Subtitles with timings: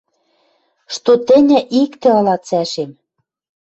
[0.93, 2.91] Что тӹньӹ иктӹ ылат цӓшем